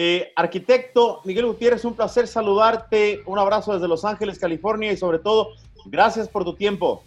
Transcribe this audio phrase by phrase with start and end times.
[0.00, 3.20] Eh, arquitecto Miguel Gutiérrez, un placer saludarte.
[3.26, 5.48] Un abrazo desde Los Ángeles, California y sobre todo,
[5.86, 7.02] gracias por tu tiempo.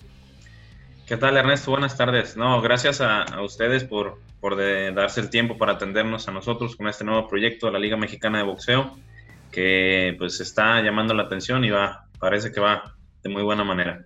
[1.08, 1.72] ¿Qué tal, Ernesto?
[1.72, 2.36] Buenas tardes.
[2.36, 4.58] No, gracias a, ustedes por, por
[4.94, 8.40] darse el tiempo para atendernos a nosotros con este nuevo proyecto de la Liga Mexicana
[8.40, 8.98] de Boxeo,
[9.54, 14.06] que pues está llamando la atención y va, parece que va de muy buena manera.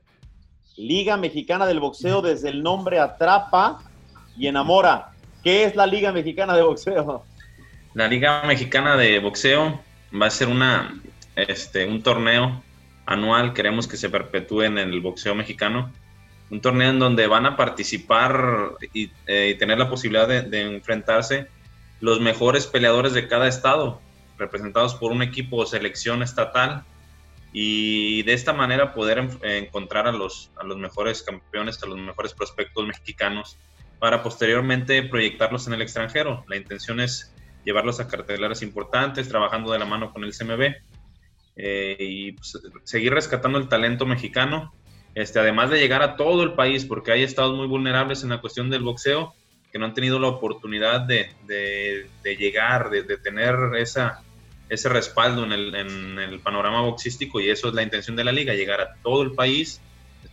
[0.78, 3.82] Liga Mexicana del Boxeo, desde el nombre atrapa
[4.38, 5.10] y enamora.
[5.44, 7.26] ¿Qué es la Liga Mexicana de Boxeo?
[7.96, 9.82] La Liga Mexicana de Boxeo
[10.22, 11.02] va a ser una,
[11.38, 12.62] este, un torneo
[13.06, 15.94] anual, queremos que se perpetúe en el boxeo mexicano
[16.52, 21.48] un torneo en donde van a participar y, eh, tener la posibilidad de, enfrentarse
[22.02, 24.02] los mejores peleadores de cada estado,
[24.38, 26.84] representados por un equipo o selección estatal,
[27.54, 32.34] y de esta manera poder encontrar a los, a los mejores campeones, a los mejores
[32.34, 33.58] prospectos mexicanos,
[34.00, 36.44] para posteriormente proyectarlos en el extranjero.
[36.50, 37.34] La intención es
[37.66, 40.76] llevarlos a carteleras importantes, trabajando de la mano con el CMB,
[41.58, 44.74] eh, y pues, seguir rescatando el talento mexicano
[45.16, 48.42] este, además de llegar a todo el país, porque hay estados muy vulnerables en la
[48.42, 49.34] cuestión del boxeo,
[49.72, 51.30] que no han tenido la oportunidad de,
[52.38, 54.22] llegar, de, tener esa,
[54.68, 58.82] ese respaldo en el, panorama boxístico, y eso es la intención de la liga, llegar
[58.82, 59.82] a todo el país,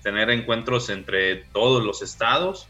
[0.02, 2.66] tener encuentros entre todos los estados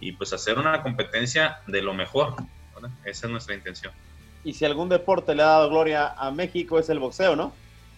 [0.00, 2.34] y pues hacer una competencia de lo mejor.
[3.04, 3.92] Esa es nuestra intención.
[4.44, 7.52] Y si algún deporte le ha dado gloria a México es el boxeo, ¿no?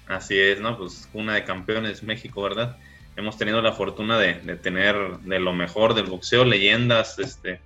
[0.07, 0.77] Así es, ¿no?
[0.77, 2.77] Pues una de campeones México, ¿verdad?
[3.17, 7.61] hemos tenido la fortuna de, tener de lo mejor del boxeo, leyendas, este,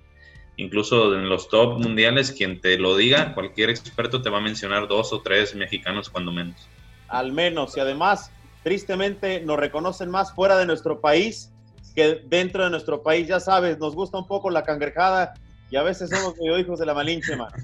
[0.57, 4.87] incluso en los top mundiales, quien te lo diga, cualquier experto te va a mencionar
[4.87, 6.67] dos o tres mexicanos cuando menos.
[7.07, 8.31] Al menos, y además,
[8.63, 11.51] tristemente nos reconocen más fuera de nuestro país
[11.95, 13.27] que dentro de nuestro país.
[13.27, 15.33] Ya sabes, nos gusta un poco la cangrejada
[15.71, 17.55] y a veces somos medio hijos de la malinche, mano.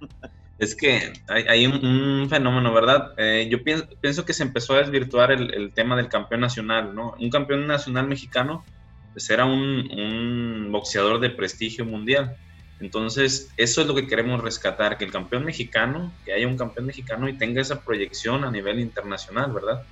[0.58, 3.14] Es que hay, un, fenómeno, ¿verdad?
[3.16, 7.14] Eh, yo pienso, que se empezó a desvirtuar el, tema del campeón nacional, ¿no?
[7.20, 8.64] Un campeón nacional mexicano
[9.12, 12.36] pues era un, boxeador de prestigio mundial.
[12.80, 16.86] Entonces, eso es lo que queremos rescatar, que el campeón mexicano, que haya un campeón
[16.86, 19.82] mexicano y tenga esa proyección a nivel internacional, ¿verdad?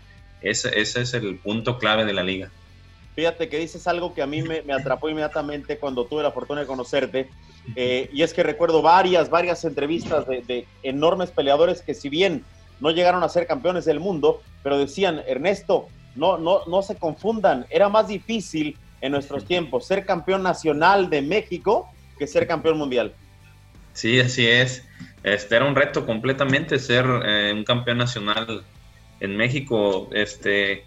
[0.41, 2.51] Ese, ese es el punto clave de la liga.
[3.17, 6.67] Fíjate que dices algo que a mí me, atrapó inmediatamente cuando tuve la fortuna de
[6.67, 7.31] conocerte,
[7.75, 12.45] eh, y es que recuerdo varias, varias entrevistas de, enormes peleadores que si bien
[12.81, 17.67] no llegaron a ser campeones del mundo, pero decían, Ernesto, no, no, no se confundan,
[17.71, 23.13] era más difícil en nuestros tiempos ser campeón nacional de México que ser campeón mundial.
[23.93, 24.87] Sí, así es.
[25.23, 28.63] Este era un reto completamente ser eh, un campeón nacional
[29.21, 30.09] en México.
[30.13, 30.85] Este,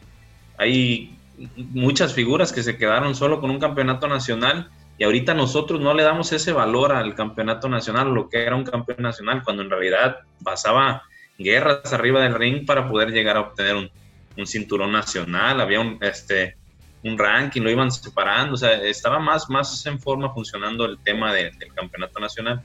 [0.58, 1.18] hay
[1.56, 6.04] muchas figuras que se quedaron solo con un campeonato nacional y ahorita nosotros no le
[6.04, 10.18] damos ese valor al campeonato nacional, lo que era un campeón nacional, cuando en realidad
[10.44, 11.04] pasaba
[11.38, 13.90] guerras arriba del ring para poder llegar a obtener un,
[14.46, 16.58] cinturón nacional, había un, este,
[17.04, 21.34] un ranking, lo iban separando, o sea, estaba más, más en forma funcionando el tema
[21.34, 22.62] del campeonato nacional.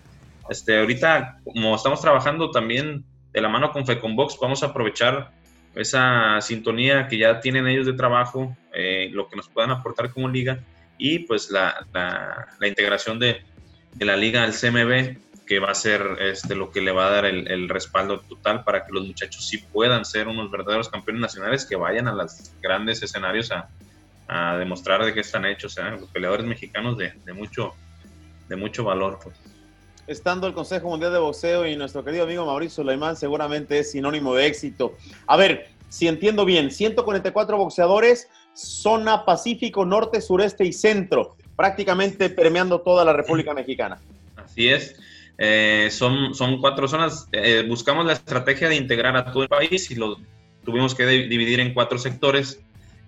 [0.48, 5.30] Este, ahorita, como estamos trabajando también de la mano con Fecombox, vamos a aprovechar
[5.74, 10.28] esa sintonía que ya tienen ellos de trabajo, eh, lo que nos puedan aportar como
[10.28, 10.60] liga
[10.98, 13.42] y pues la, la, integración de,
[13.94, 17.10] de, la liga al CMB que va a ser este, lo que le va a
[17.10, 21.66] dar el, respaldo total para que los muchachos sí puedan ser unos verdaderos campeones nacionales
[21.66, 23.68] que vayan a los grandes escenarios a,
[24.28, 25.82] a demostrar de qué están hechos, ¿eh?
[26.00, 27.74] los peleadores mexicanos de, de, mucho,
[28.48, 29.18] de mucho valor.
[29.22, 29.36] Pues
[30.06, 34.34] estando el Consejo Mundial de Boxeo y nuestro querido amigo Mauricio Sulaimán seguramente es sinónimo
[34.34, 34.96] de éxito.
[35.26, 42.80] A ver, si entiendo bien, 144 boxeadores, zona Pacífico, Norte, Sureste y Centro, prácticamente permeando
[42.80, 44.00] toda la República Mexicana.
[44.36, 44.96] Así es.
[45.38, 47.28] Eh, son, son cuatro zonas.
[47.32, 50.18] Eh, buscamos la estrategia de integrar a todo el país y lo
[50.64, 52.60] tuvimos que dividir en cuatro sectores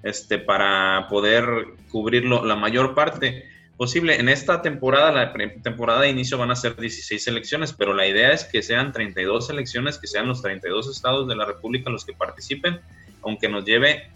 [0.02, 1.44] este, para poder
[1.90, 3.44] cubrirlo la mayor parte
[3.76, 4.18] posible.
[4.18, 5.32] En esta temporada, la
[5.62, 9.48] temporada de inicio van a ser 16 selecciones, pero la idea es que sean 32
[9.48, 12.80] selecciones, que sean los 32 estados de la República los que participen,
[13.22, 14.10] aunque nos lleve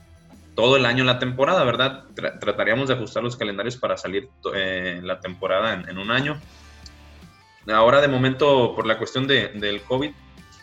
[0.54, 2.04] todo el año la temporada, ¿verdad?
[2.40, 6.40] trataríamos de ajustar los calendarios para salir eh, la temporada en, un año.
[7.68, 10.10] Ahora, de momento, por la cuestión de, del COVID,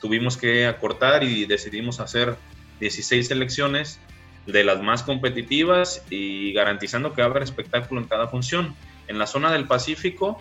[0.01, 2.35] tuvimos que acortar y decidimos hacer
[2.79, 3.99] 16 selecciones
[4.45, 8.75] de las más competitivas y garantizando que haber espectáculo en cada función.
[9.07, 10.39] En la zona del Pacífico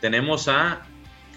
[0.00, 0.86] tenemos a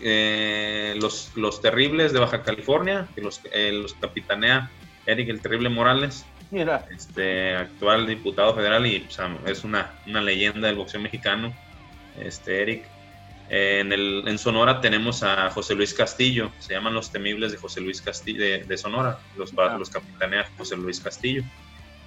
[0.02, 4.70] eh, los, los terribles de Baja California, que los, eh, los capitanea
[5.06, 9.06] Eric el Terrible Morales, este actual diputado federal y
[9.46, 11.54] es una, una, leyenda del boxeo mexicano,
[12.20, 12.86] este Eric.
[13.50, 17.80] En, el, en Sonora tenemos a José Luis Castillo, se llaman los temibles de José
[17.80, 19.78] Luis Castillo, de, Sonora, los, ah.
[19.78, 21.44] los capitanea José Luis Castillo.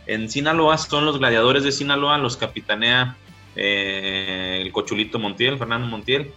[0.06, 3.16] En Sinaloa son los gladiadores de Sinaloa, los capitanea
[3.56, 6.30] eh, el Cochulito Montiel, Fernando Montiel.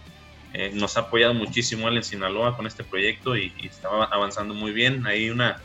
[0.52, 4.54] Eh, nos ha apoyado muchísimo él en Sinaloa con este proyecto y, y estaba avanzando
[4.54, 5.06] muy bien.
[5.06, 5.60] Hay una,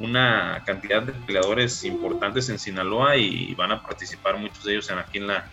[0.00, 4.98] una cantidad de peleadores importantes en Sinaloa y van a participar muchos de ellos en,
[4.98, 5.48] aquí en la,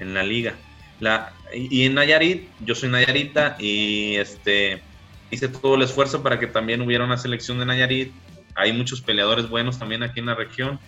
[0.00, 0.54] en la liga.
[1.00, 4.82] La, y en Nayarit, yo soy Nayarita y este,
[5.30, 8.12] hice todo el esfuerzo para que también hubiera una selección de Nayarit.
[8.54, 10.78] Hay muchos peleadores buenos también aquí en la región.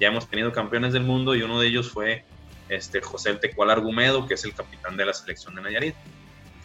[0.00, 2.24] Ya hemos tenido campeones del mundo y uno de ellos fue
[2.68, 5.94] este, José el Tecual Argumedo, que es el capitán de la selección de Nayarit.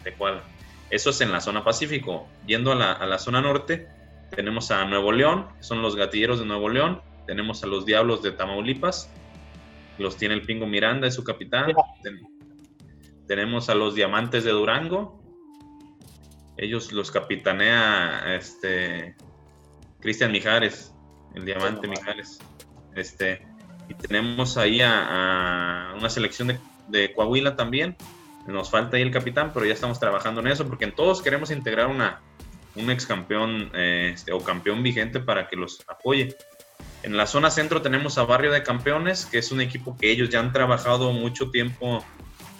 [0.02, 0.42] Tecual.
[0.90, 2.26] Eso es en la zona Pacífico.
[2.46, 3.86] Yendo a la, a la zona norte,
[4.30, 7.02] tenemos a Nuevo León, que son los gatilleros de Nuevo León.
[7.26, 9.10] Tenemos a los Diablos de Tamaulipas,
[9.98, 11.72] los tiene el Pingo Miranda, es su capitán.
[13.26, 15.20] Tenemos a los Diamantes de Durango.
[16.56, 19.14] Ellos los capitanea este
[20.00, 20.94] Cristian Mijares,
[21.34, 22.40] el Diamante Mijares.
[22.94, 23.46] Este,
[23.88, 27.96] y tenemos ahí a, una selección de, Coahuila también.
[28.46, 31.50] Nos falta ahí el capitán, pero ya estamos trabajando en eso porque en todos queremos
[31.50, 32.20] integrar una,
[32.74, 36.36] un ex campeón este, o campeón vigente para que los apoye.
[37.02, 40.28] En la zona centro tenemos a Barrio de Campeones, que es un equipo que ellos
[40.28, 42.04] ya han trabajado mucho tiempo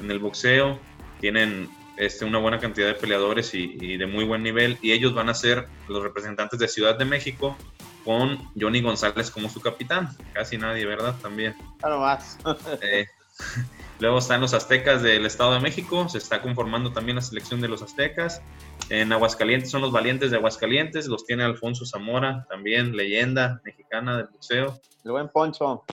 [0.01, 0.79] en el boxeo,
[1.21, 1.69] tienen
[1.99, 5.35] este, una buena cantidad de peleadores y, de muy buen nivel, y ellos van a
[5.35, 7.57] ser los representantes de Ciudad de México
[8.05, 10.09] con Johnny González como su capitán.
[10.33, 11.15] Casi nadie, ¿verdad?
[11.21, 11.55] También.
[11.79, 12.39] Claro más.
[12.83, 13.07] Eh,
[14.01, 17.69] luego están los Aztecas del Estado de México, se está conformando también la selección de
[17.69, 18.43] los Aztecas.
[18.89, 24.27] En Aguascalientes son los valientes de Aguascalientes, los tiene Alfonso Zamora, también leyenda mexicana del
[24.27, 24.81] boxeo.
[25.05, 25.85] El buen Poncho.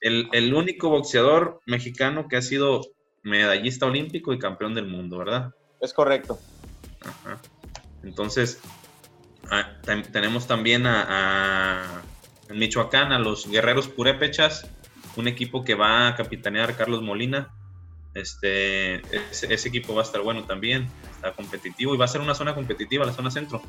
[0.00, 2.82] El, el único boxeador mexicano que ha sido
[3.24, 5.52] medallista olímpico y campeón del mundo, ¿verdad?
[5.80, 6.38] Es correcto.
[8.02, 8.60] Entonces,
[9.50, 9.72] ah,
[10.12, 12.02] tenemos también a,
[12.48, 14.70] en Michoacán a los guerreros purépechas,
[15.16, 17.52] un equipo que va a capitanear Carlos Molina.
[18.14, 22.34] Este, ese, equipo va a estar bueno también, está competitivo y va a ser una
[22.34, 23.60] zona competitiva, la zona centro.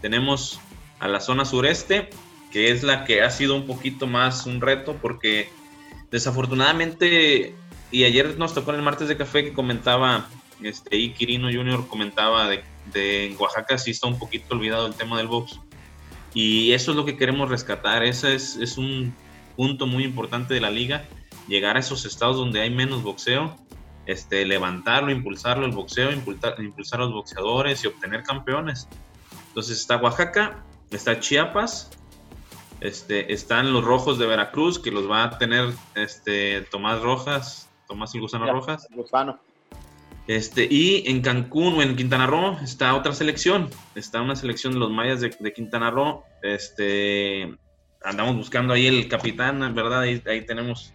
[0.00, 0.60] Tenemos
[0.98, 2.10] a la zona sureste,
[2.50, 5.50] que es la que ha sido un poquito más un reto porque
[6.10, 7.54] desafortunadamente
[7.92, 10.26] y ayer nos tocó en el martes de café que comentaba,
[10.62, 14.94] este, y Quirino Junior comentaba de, de en Oaxaca sí está un poquito olvidado el
[14.94, 15.60] tema del box.
[16.34, 18.02] Y eso es lo que queremos rescatar.
[18.02, 19.14] Ese es, es un
[19.56, 21.04] punto muy importante de la liga.
[21.48, 23.56] Llegar a esos estados donde hay menos boxeo,
[24.06, 28.88] este, levantarlo, impulsarlo el boxeo, impulsar, impulsar a los boxeadores y obtener campeones.
[29.48, 31.90] Entonces está Oaxaca, está Chiapas,
[32.82, 38.14] este, están los rojos de Veracruz, que los va a tener este, Tomás Rojas, Tomás
[38.14, 38.88] el Gusano Rojas.
[40.26, 43.68] Este, y en Cancún o en Quintana Roo está otra selección.
[43.94, 46.24] Está una selección de los mayas de, Quintana Roo.
[46.42, 47.54] Este,
[48.04, 50.00] andamos buscando ahí el capitán, ¿verdad?
[50.00, 50.92] Ahí, ahí tenemos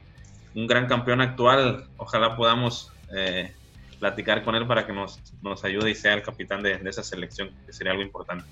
[0.55, 1.85] un gran campeón actual.
[1.97, 3.53] Ojalá podamos eh,
[3.99, 7.51] platicar con él para que nos, nos, ayude y sea el capitán de, esa selección,
[7.65, 8.45] que sería algo importante.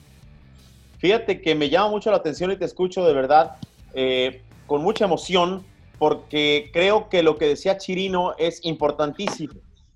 [0.99, 3.57] Fíjate que me llama mucho la atención y te escucho de verdad
[3.93, 5.63] eh, con mucha emoción
[5.99, 9.53] porque creo que lo que decía Chirino es importantísimo.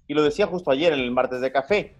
[0.07, 1.93] Y lo decía justo ayer en el martes de café.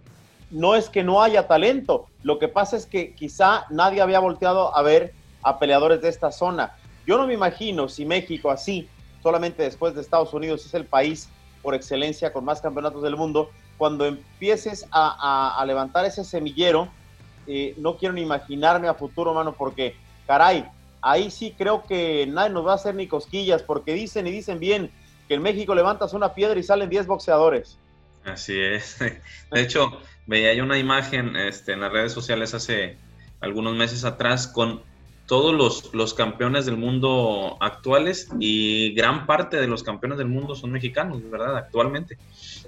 [0.50, 4.76] No es que no haya talento, lo que pasa es que quizá nadie había volteado
[4.76, 6.76] a ver a peleadores de esta zona.
[7.06, 8.88] Yo no me imagino si México así,
[9.22, 11.28] solamente después de Estados Unidos, es el país
[11.62, 16.88] por excelencia con más campeonatos del mundo, cuando empieces a, levantar ese semillero,
[17.46, 20.66] eh, no quiero ni imaginarme a futuro, mano, porque, caray,
[21.00, 24.58] ahí sí creo que nadie nos va a hacer ni cosquillas, porque dicen y dicen
[24.58, 24.90] bien
[25.28, 27.78] que en México levantas una piedra y salen 10 boxeadores.
[28.24, 28.98] Así es.
[29.50, 32.98] De hecho, veía yo una imagen este, en las redes sociales hace
[33.40, 34.82] algunos meses atrás con
[35.30, 40.56] todos los, los, campeones del mundo actuales y gran parte de los campeones del mundo
[40.56, 41.56] son mexicanos, ¿verdad?
[41.56, 42.18] Actualmente.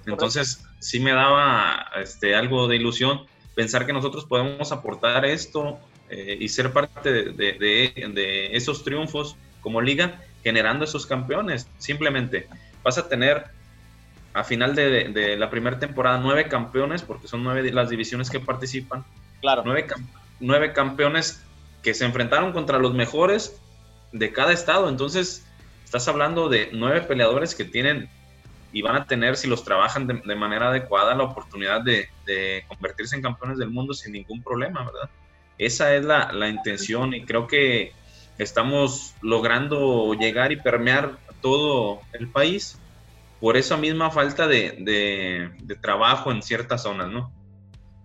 [0.06, 3.22] Entonces, sí me daba este, algo de ilusión
[3.56, 10.20] pensar que nosotros podemos aportar esto eh, y ser parte de, esos triunfos como liga,
[10.44, 11.66] generando esos campeones.
[11.78, 12.46] Simplemente
[12.84, 13.46] vas a tener
[14.34, 19.04] a final de, la primera temporada nueve campeones, porque son nueve las divisiones que participan.
[19.40, 19.62] Claro.
[19.66, 19.88] Nueve,
[20.38, 21.42] nueve campeones
[21.82, 23.60] que se enfrentaron contra los mejores
[24.12, 24.88] de cada estado.
[24.88, 25.46] Entonces,
[25.84, 28.08] estás hablando de nueve peleadores que tienen
[28.72, 32.08] y van a tener, si los trabajan de, manera adecuada, la oportunidad de,
[32.68, 35.10] convertirse en campeones del mundo sin ningún problema, ¿verdad?
[35.58, 37.92] Esa es la, la intención y creo que
[38.38, 42.78] estamos logrando llegar y permear todo el país
[43.40, 47.32] por esa misma falta de, de, trabajo en ciertas zonas, ¿no?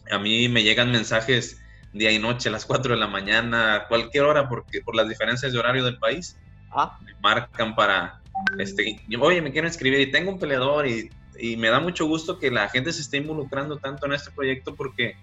[0.10, 1.62] a mí me llegan mensajes
[1.94, 5.08] día y noche, a las 4 de la mañana, a cualquier hora, porque por las
[5.08, 6.38] diferencias de horario del país,
[6.72, 6.98] ah.
[7.03, 8.22] me marcan para,
[8.58, 12.39] este, oye, me quiero inscribir y tengo un peleador y, y, me da mucho gusto
[12.39, 15.15] que la gente se esté involucrando tanto en este proyecto porque,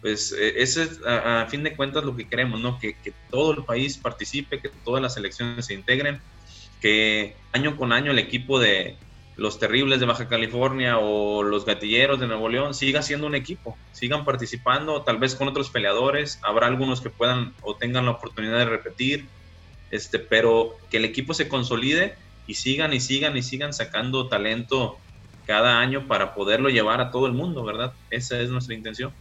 [0.00, 2.78] pues, e, ese es a, fin de cuentas lo que queremos, ¿no?
[2.78, 6.20] Que, que todo el país participe, que todas las elecciones se integren,
[6.80, 8.96] que año con año el equipo de,
[9.36, 13.76] los terribles de Baja California o los gatilleros de Nuevo León siga siendo un equipo,
[13.92, 18.58] sigan participando, tal vez con otros peleadores, habrá algunos que puedan o tengan la oportunidad
[18.58, 19.26] de repetir,
[19.90, 22.14] este, pero que el equipo se consolide
[22.46, 24.98] y sigan y sigan y sigan sacando talento
[25.46, 27.92] cada año para poderlo llevar a todo el mundo, ¿verdad?
[28.10, 29.12] Esa es nuestra intención.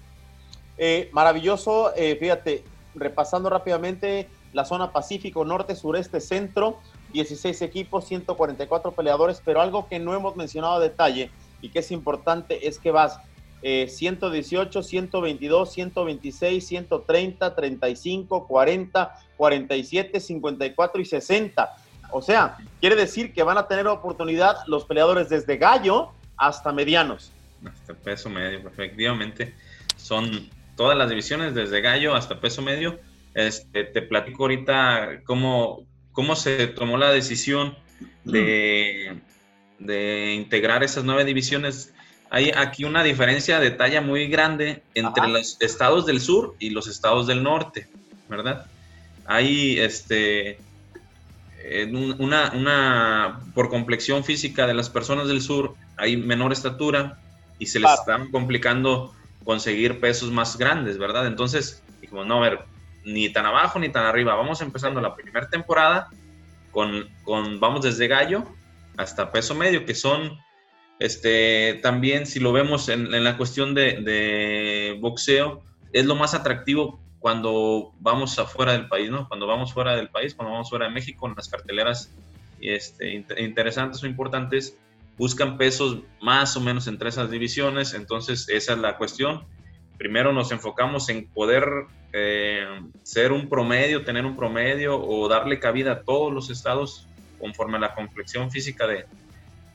[0.78, 2.64] Eh, maravilloso, eh, fíjate,
[2.96, 6.80] repasando rápidamente la zona Pacífico, Norte, Sureste, Centro,
[7.14, 11.92] 16 equipos, 144 peleadores, pero algo que no hemos mencionado a detalle y que es
[11.92, 13.20] importante es que vas
[13.62, 21.76] 118, 122, 126, 130, 35, 40, 47, 54 y 60.
[22.12, 27.32] O sea, quiere decir que van a tener oportunidad los peleadores desde gallo hasta medianos.
[27.66, 29.54] Hasta peso medio, efectivamente.
[29.98, 33.00] Son todas las divisiones desde gallo hasta peso medio.
[33.34, 37.76] Este, te platico ahorita cómo, cómo se tomó la decisión
[38.24, 39.16] de,
[40.36, 41.94] integrar esas nueve divisiones.
[42.30, 46.88] Hay aquí una diferencia de talla muy grande entre los estados del sur y los
[46.88, 47.88] estados del norte,
[48.28, 48.68] ¿verdad?
[49.26, 50.60] Hay este,
[52.20, 57.20] una, una, por complexión física de las personas del sur, hay menor estatura
[57.58, 59.14] y se les está complicando
[59.44, 61.26] conseguir pesos más grandes, ¿verdad?
[61.26, 62.60] Entonces, dijimos, no, a ver,
[63.06, 64.36] ni tan abajo ni tan arriba.
[64.36, 66.10] Vamos empezando la primera temporada
[66.72, 68.44] con, con, vamos desde gallo
[68.98, 70.38] hasta peso medio, que son,
[71.00, 75.64] este, también si lo vemos en, la cuestión de, de, boxeo,
[75.94, 79.28] es lo más atractivo cuando vamos afuera del país, ¿no?
[79.28, 82.12] Cuando vamos fuera del país, cuando vamos fuera de México, en las carteleras
[82.62, 84.78] este, interesantes o importantes,
[85.18, 89.46] buscan pesos más o menos entre esas divisiones, entonces esa es la cuestión.
[90.00, 91.66] Primero nos enfocamos en poder
[92.14, 92.66] eh,
[93.04, 97.06] ser un promedio, tener un promedio o darle cabida a todos los estados
[97.38, 99.06] conforme a la complexión física de,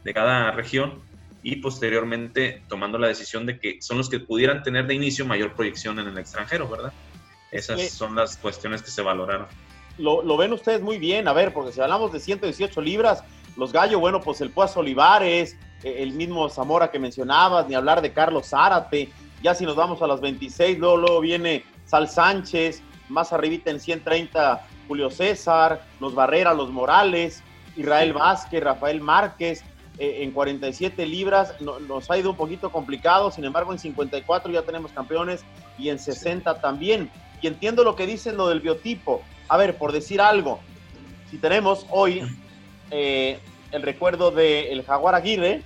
[0.02, 1.02] de cada región
[1.43, 5.52] y posteriormente tomando la decisión de que son los que pudieran tener de inicio mayor
[5.52, 6.95] proyección en el extranjero, ¿verdad?
[7.52, 9.47] Esas son las cuestiones que se valoraron.
[9.99, 13.23] Lo, lo, ven ustedes muy bien, a ver, porque si hablamos de 118 libras,
[13.59, 18.00] los gallos, bueno, pues el Puas Olivares, eh, el mismo Zamora que mencionabas, ni hablar
[18.00, 19.11] de Carlos Zárate,
[19.44, 23.78] ya si nos vamos a las 26, luego, luego viene Sal Sánchez, más arribita en
[23.78, 27.42] 130 Julio César, los Barrera, los Morales,
[27.76, 29.62] Israel Vázquez, Rafael Márquez,
[29.98, 34.62] eh, en 47 libras nos ha ido un poquito complicado, sin embargo en 54 ya
[34.62, 35.44] tenemos campeones
[35.78, 37.10] y en 60 también.
[37.42, 39.22] Y entiendo lo que dicen lo del biotipo.
[39.48, 40.58] A ver, por decir algo,
[41.30, 42.22] si tenemos hoy
[42.90, 43.38] eh,
[43.72, 45.62] el recuerdo del Jaguar Aguirre,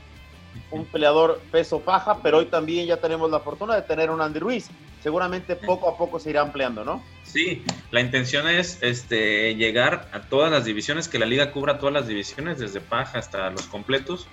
[0.70, 4.38] un peleador peso paja, pero hoy también ya tenemos la fortuna de tener un Andy
[4.38, 4.68] Ruiz.
[5.02, 7.02] Seguramente poco a poco se irá ampliando, ¿no?
[7.22, 11.92] Sí, la intención es este, llegar a todas las divisiones, que la liga cubra todas
[11.92, 14.26] las divisiones, desde paja hasta los completos.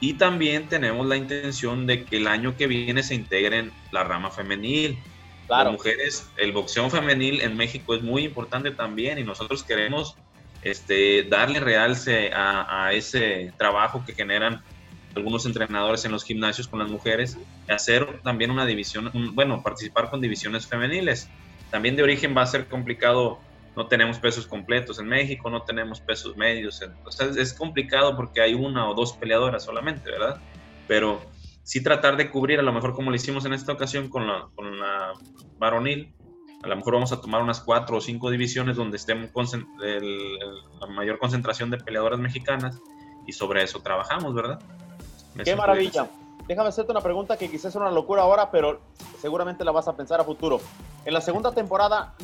[0.00, 4.30] Y también tenemos la intención de que el año que viene se integren la rama
[4.30, 4.98] femenil.
[5.46, 5.64] Claro.
[5.64, 10.16] Las mujeres, el boxeo femenil en México es muy importante también y nosotros queremos
[10.62, 14.62] este, darle realce a, a ese trabajo que generan
[15.14, 17.38] algunos entrenadores en los gimnasios con las mujeres,
[17.68, 21.28] hacer también una división, bueno, participar con divisiones femeniles.
[21.70, 23.38] También de origen va a ser complicado,
[23.76, 28.54] no tenemos pesos completos en México, no tenemos pesos medios, sea, es complicado porque hay
[28.54, 30.40] una o dos peleadoras solamente, ¿verdad?
[30.88, 31.20] Pero
[31.62, 34.48] sí tratar de cubrir, a lo mejor como lo hicimos en esta ocasión con la,
[34.54, 35.12] con la
[35.58, 36.14] varonil,
[36.62, 41.18] a lo mejor vamos a tomar unas cuatro o cinco divisiones donde estén la mayor
[41.18, 42.78] concentración de peleadoras mexicanas
[43.26, 44.60] y sobre eso trabajamos, ¿verdad?
[45.44, 46.08] Qué maravilla.
[46.46, 48.80] Déjame hacerte una pregunta que quizás es una locura ahora, pero
[49.20, 50.60] seguramente la vas a pensar a futuro.
[51.04, 52.14] En la segunda temporada,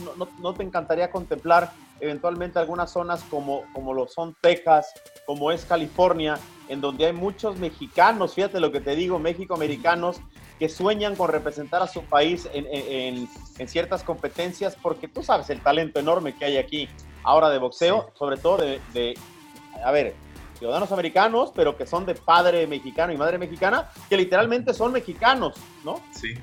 [0.41, 4.93] ¿no, te encantaría contemplar eventualmente algunas zonas como, como lo son Texas,
[5.27, 6.38] como es California,
[6.69, 10.21] en donde hay muchos mexicanos, fíjate lo que te digo, México-americanos,
[10.59, 13.29] que sueñan con representar a su país en,
[13.69, 16.88] ciertas competencias, porque tú sabes el talento enorme que hay aquí
[17.23, 19.15] ahora de boxeo, sobre todo de, de,
[19.85, 20.15] a ver,
[20.59, 25.55] ciudadanos americanos, pero que son de padre mexicano y madre mexicana, que literalmente son mexicanos,
[25.85, 26.03] ¿no?
[26.12, 26.35] Sí,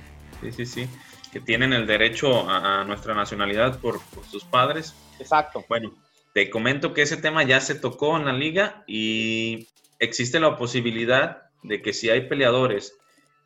[0.42, 0.90] sí, sí, sí,
[1.32, 4.96] que tienen el derecho a, nuestra nacionalidad por, sus padres.
[5.20, 5.64] Exacto.
[5.68, 5.94] Bueno,
[6.34, 9.68] te comento que ese tema ya se tocó en la liga y
[10.00, 12.98] existe la posibilidad de que si hay peleadores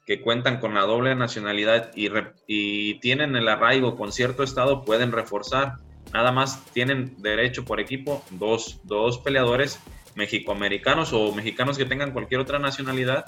[0.06, 2.10] que cuentan con la doble nacionalidad y,
[2.48, 5.74] y tienen el arraigo con cierto estado pueden reforzar.
[6.14, 9.80] Nada más tienen derecho por equipo dos, dos peleadores
[10.16, 13.26] mexicoamericanos o mexicanos que tengan cualquier otra nacionalidad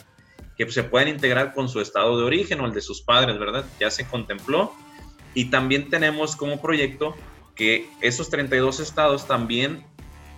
[0.57, 3.65] que se pueden integrar con su estado de origen o el de sus padres, ¿verdad?
[3.79, 4.73] Ya se contempló.
[5.33, 7.15] Y también tenemos como proyecto
[7.55, 9.85] que esos 32 estados también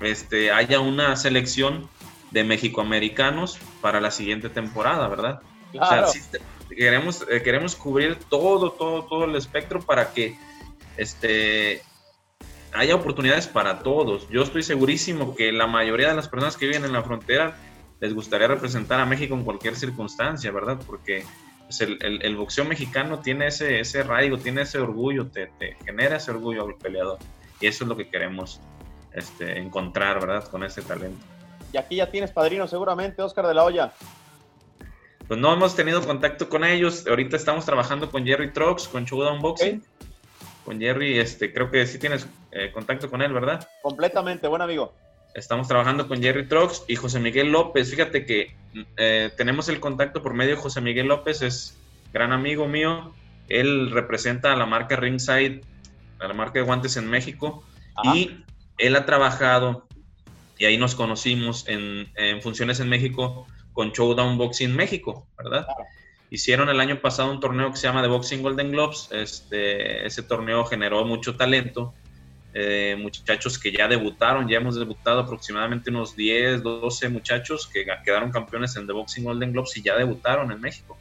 [0.02, 1.90] este, haya una selección
[2.32, 5.42] de mexicoamericanos para la siguiente temporada, ¿verdad?
[5.74, 6.06] O sea,
[6.70, 10.38] queremos, eh, queremos cubrir todo, todo, todo el espectro para que
[10.98, 11.82] este,
[12.74, 14.28] haya oportunidades para todos.
[14.30, 17.56] Yo estoy segurísimo que la mayoría de las personas que viven en la frontera
[18.00, 20.78] les gustaría representar a México en cualquier circunstancia, ¿verdad?
[20.86, 21.24] Porque
[21.64, 25.50] pues, el, boxeo mexicano tiene ese, ese arraigo, tiene ese orgullo, te,
[25.86, 27.18] genera ese orgullo al peleador.
[27.62, 28.60] Y eso es lo que queremos
[29.14, 30.48] este, encontrar, ¿verdad?
[30.50, 31.26] Con ese talento.
[31.72, 33.94] Y aquí ya tienes padrino seguramente, Oscar de la Hoya.
[35.28, 37.08] Pues no hemos tenido contacto con ellos.
[37.08, 39.82] Ahorita estamos trabajando con Jerry Trox, con Showdown Boxing.
[40.66, 43.68] Con Jerry, este, creo que sí tienes eh, contacto con él, ¿verdad?
[43.82, 44.94] Completamente, buen amigo.
[45.34, 47.90] Estamos trabajando con Jerry Trox y José Miguel López.
[47.90, 48.56] Fíjate que
[48.98, 51.78] eh, tenemos el contacto por medio de José Miguel López, es
[52.14, 53.14] gran amigo mío.
[53.50, 55.62] Él representa a la marca Ringside,
[56.20, 57.64] a la marca de guantes en México.
[58.04, 58.44] Y
[58.78, 59.88] él ha trabajado,
[60.58, 62.08] y ahí nos conocimos en,
[62.42, 65.68] funciones en México con Showdown Boxing México, ¿verdad?
[66.34, 69.08] Hicieron el año pasado un torneo que se llama The Boxing Golden Globes.
[69.12, 71.94] Este, ese torneo generó mucho talento
[72.56, 78.32] eh, muchachos que ya debutaron, ya hemos debutado aproximadamente unos 10, 12 muchachos que quedaron
[78.32, 80.98] campeones en The Boxing Golden Globes y ya debutaron en México.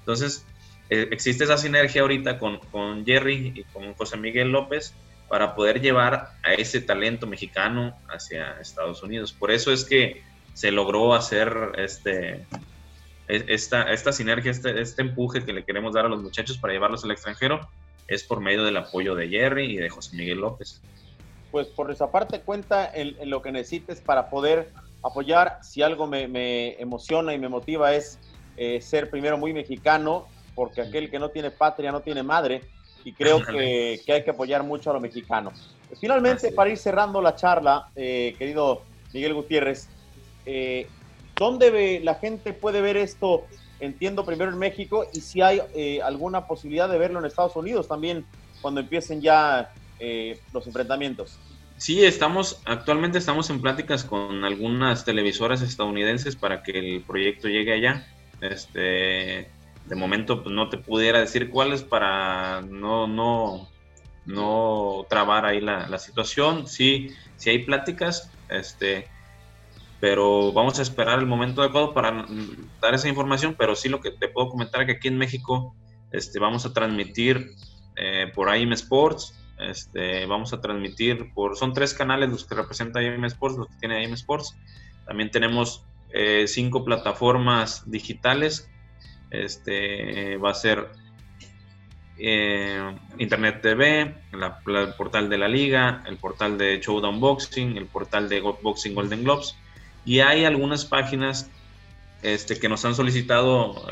[0.00, 0.44] Entonces,
[0.90, 4.92] eh, existe esa sinergia ahorita con, con, Jerry y con José Miguel López
[5.28, 9.32] para poder llevar a ese talento mexicano hacia Estados Unidos.
[9.32, 12.44] Por eso es que se logró hacer este,
[13.28, 17.04] esta, esta sinergia, este, este empuje que le queremos dar a los muchachos para llevarlos
[17.04, 17.68] al extranjero
[18.08, 20.80] es por medio del apoyo de Jerry y de José Miguel López.
[21.50, 24.70] Pues por esa parte cuenta en, lo que necesites para poder
[25.02, 25.58] apoyar.
[25.62, 28.18] Si algo me, emociona y me motiva es
[28.56, 32.62] eh, ser primero muy mexicano, porque aquel que no tiene patria no tiene madre,
[33.04, 35.76] y creo que, hay que apoyar mucho a los mexicanos.
[36.00, 39.88] Finalmente, para ir cerrando la charla, eh, querido Miguel Gutiérrez,
[40.44, 40.88] eh,
[41.36, 43.46] ¿dónde la gente puede ver esto
[43.80, 47.88] entiendo primero en México y si hay eh, alguna posibilidad de verlo en Estados Unidos
[47.88, 48.24] también
[48.60, 51.38] cuando empiecen ya eh, los enfrentamientos.
[51.76, 57.74] Sí, estamos, actualmente estamos en pláticas con algunas televisoras estadounidenses para que el proyecto llegue
[57.74, 58.06] allá.
[58.40, 59.50] Este,
[59.86, 63.68] de momento pues, no te pudiera decir cuáles para no, no,
[64.24, 66.66] no trabar ahí la, situación.
[66.66, 69.08] Sí, sí hay pláticas, este,
[70.00, 72.26] pero vamos a esperar el momento adecuado para
[72.80, 75.74] dar esa información, pero sí lo que te puedo comentar es que aquí en México
[76.12, 77.52] este, vamos a transmitir
[77.96, 83.00] eh, por AIM Sports, este, vamos a transmitir por, son tres canales los que representa
[83.00, 84.56] AIM Sports, los que tiene AIM Sports,
[85.06, 88.70] también tenemos eh, cinco plataformas digitales,
[89.30, 90.90] este, va a ser
[92.18, 98.28] eh, Internet TV, el portal de la liga, el portal de Showdown Boxing, el portal
[98.28, 99.56] de Boxing Golden Globes,
[100.06, 101.50] y hay algunas páginas
[102.22, 103.86] este, que nos han solicitado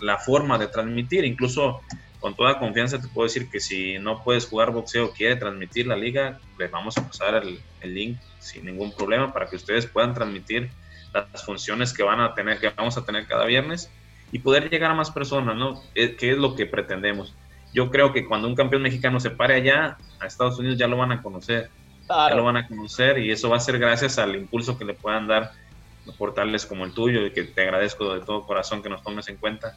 [0.00, 1.24] la forma de transmitir.
[1.24, 1.80] Incluso
[2.20, 5.96] con toda confianza te puedo decir que si no puedes jugar boxeo quiere transmitir la
[5.96, 7.60] liga, les vamos a pasar el,
[7.94, 10.68] link sin ningún problema para que ustedes puedan transmitir
[11.14, 13.90] las funciones que van a tener, que vamos a tener cada viernes
[14.32, 15.80] y poder llegar a más personas, ¿no?
[15.94, 17.34] ¿Qué es lo que pretendemos?
[17.72, 20.96] Yo creo que cuando un campeón mexicano se pare allá, a Estados Unidos ya lo
[20.96, 21.70] van a conocer
[22.08, 24.94] ya lo van a conocer y eso va a ser gracias al impulso que le
[24.94, 25.52] puedan dar
[26.16, 29.36] portales como el tuyo y que te agradezco de todo corazón que nos tomes en
[29.36, 29.76] cuenta.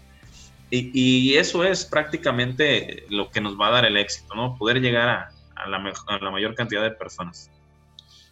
[0.70, 4.58] Y, y eso es prácticamente lo que nos va a dar el éxito, ¿no?
[4.58, 7.50] Poder llegar a, a, la, a la, mayor cantidad de personas.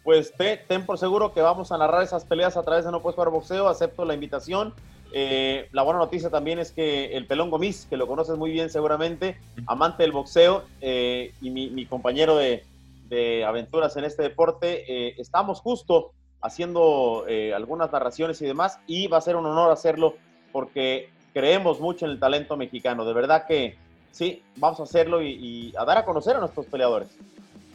[0.02, 0.32] Pues
[0.66, 3.30] ten por seguro que vamos a narrar esas peleas a través de No Puedes Jugar
[3.30, 4.72] Boxeo, acepto la invitación.
[5.12, 8.70] Eh, la buena noticia también es que el Pelón Gomis, que lo conoces muy bien
[8.70, 12.64] seguramente, amante del boxeo eh, y mi, mi compañero de,
[13.10, 14.84] de aventuras en este deporte.
[14.88, 19.70] Eh, estamos justo haciendo eh, algunas narraciones y demás y va a ser un honor
[19.70, 20.14] hacerlo
[20.52, 23.04] porque creemos mucho en el talento mexicano.
[23.04, 23.76] De verdad que
[24.12, 27.08] sí, vamos a hacerlo y, a dar a conocer a nuestros peleadores.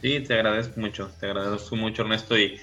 [0.00, 2.58] Sí, te agradezco mucho, te agradezco mucho Ernesto y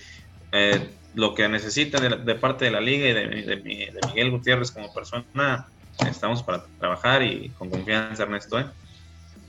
[0.51, 5.67] eh, lo que necesiten de, parte de la liga y de, Miguel Gutiérrez como persona,
[6.07, 8.63] estamos para trabajar y con confianza Ernesto.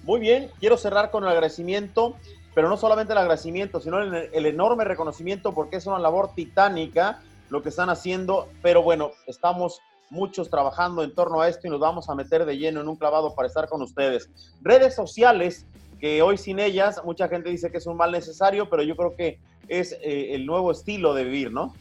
[0.02, 2.16] Muy bien, quiero cerrar con el agradecimiento
[2.54, 7.62] pero no solamente el agradecimiento, sino el, enorme reconocimiento porque es una labor titánica lo
[7.62, 12.08] que están haciendo, pero bueno, estamos muchos trabajando en torno a esto y nos vamos
[12.08, 14.30] a meter de lleno en un clavado para estar con ustedes.
[14.62, 15.66] Redes sociales,
[16.00, 19.16] que hoy sin ellas, mucha gente dice que es un mal necesario, pero yo creo
[19.16, 19.38] que
[19.68, 21.74] es eh, el nuevo estilo de vivir, ¿no?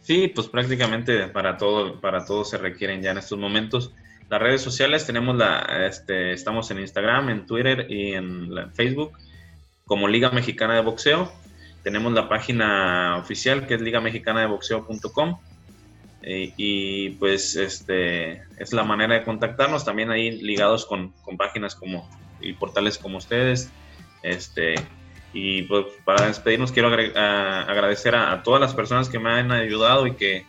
[0.00, 3.92] Sí, pues prácticamente para todo, para todo se requieren ya en estos momentos.
[4.30, 9.12] Las redes sociales tenemos la, este, estamos en Instagram, en Twitter y en Facebook
[9.86, 11.32] como Liga Mexicana de Boxeo.
[11.82, 15.38] Tenemos la página oficial que es ligamexicana-de-boxeo.com
[16.22, 21.74] y, y, pues este es la manera de contactarnos también ahí ligados con, con páginas
[21.74, 22.08] como
[22.40, 23.70] y portales como ustedes.
[24.22, 24.74] Este,
[25.34, 30.06] y pues para despedirnos quiero agradecer a, a, todas las personas que me han ayudado
[30.06, 30.46] y que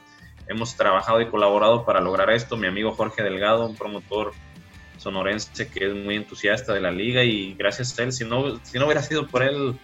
[0.48, 2.56] hemos trabajado y colaborado para lograr esto.
[2.56, 4.32] Mi amigo Jorge Delgado, un promotor
[4.98, 8.80] sonorense que es muy entusiasta de la liga y gracias a él, si no, si
[8.80, 9.78] no hubiera sido por él,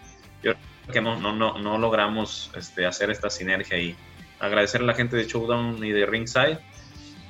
[0.43, 3.95] yo creo que no, no, no, no logramos este, hacer esta sinergia y
[4.39, 6.60] agradecer a la gente de Showdown y de Ringside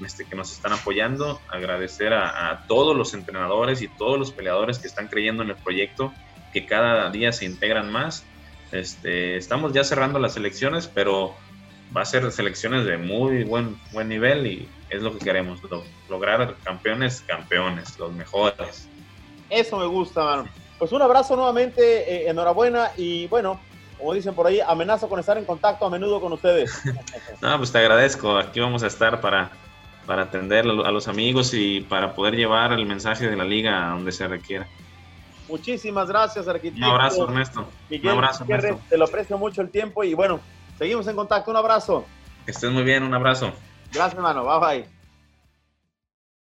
[0.06, 4.80] este, que nos están apoyando, agradecer a, a, todos los entrenadores y todos los peleadores
[4.80, 6.14] que están creyendo en el proyecto,
[6.54, 8.26] que cada día se integran más.
[8.72, 11.36] Este, estamos ya cerrando las elecciones, pero
[11.96, 15.60] va a ser selecciones de muy buen, buen nivel y es lo que queremos,
[16.10, 18.88] lograr campeones, campeones, los mejores.
[19.50, 20.48] Eso me gusta, mano.
[20.80, 23.60] Pues un abrazo nuevamente, eh, enhorabuena y bueno,
[23.98, 26.82] como dicen por ahí, amenazo con estar en contacto a menudo con ustedes.
[27.42, 29.52] no, pues te agradezco, aquí vamos a estar para,
[30.06, 33.92] para atender a los amigos y para poder llevar el mensaje de la liga a
[33.92, 34.68] donde se requiera.
[35.48, 36.86] Muchísimas gracias, arquitecto.
[36.86, 37.68] Un abrazo, Ernesto.
[37.90, 38.82] un abrazo, Ernesto.
[38.90, 40.40] Te lo aprecio mucho el tiempo y bueno,
[40.82, 41.52] seguimos en contacto.
[41.52, 42.06] Un abrazo.
[42.44, 43.54] Que estés muy bien, un abrazo.
[43.94, 44.44] Gracias, hermano.
[44.46, 45.01] Bye bye.